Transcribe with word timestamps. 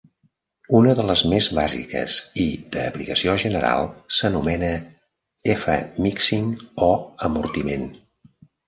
Una 0.77 0.93
de 0.99 1.03
les 1.09 1.21
més 1.33 1.49
bàsiques 1.57 2.15
i 2.45 2.47
d'aplicació 2.77 3.37
general 3.45 3.91
s'anomena 4.21 4.73
"F-mixing" 5.59 6.53
o 6.91 6.95
amortiment. 7.31 7.91